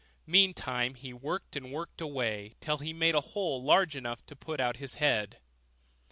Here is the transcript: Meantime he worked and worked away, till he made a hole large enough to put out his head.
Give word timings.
Meantime 0.25 0.95
he 0.95 1.13
worked 1.13 1.55
and 1.55 1.71
worked 1.71 2.01
away, 2.01 2.55
till 2.59 2.79
he 2.79 2.91
made 2.91 3.13
a 3.13 3.21
hole 3.21 3.63
large 3.63 3.95
enough 3.95 4.25
to 4.25 4.35
put 4.35 4.59
out 4.59 4.77
his 4.77 4.95
head. 4.95 5.37